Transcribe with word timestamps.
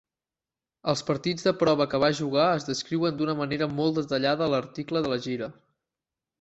Els 0.93 1.03
partits 1.09 1.45
de 1.47 1.53
prova 1.59 1.87
que 1.91 1.99
va 2.05 2.09
jugar 2.21 2.47
es 2.55 2.67
descriuen 2.71 3.21
d'una 3.21 3.37
manera 3.45 3.71
molt 3.83 4.03
detallada 4.03 4.47
a 4.47 4.51
l'article 4.57 5.07
de 5.07 5.17
la 5.17 5.23
gira. 5.31 5.55